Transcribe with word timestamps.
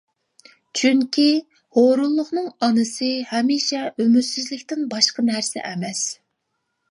چۈنكى، 0.79 1.25
ھۇرۇنلۇقنىڭ 1.79 2.47
ئانىسى 2.67 3.11
ھەمىشە 3.33 3.83
ئۈمىدسىزلىكتىن 3.89 4.87
باشقا 4.95 5.29
نەرسە 5.31 5.67
ئەمەس. 5.73 6.03